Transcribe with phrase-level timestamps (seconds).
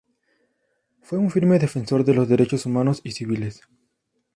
[1.03, 3.61] Fue un firme defensor de los derechos humanos y civiles.